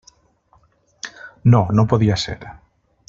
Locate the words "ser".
2.27-2.39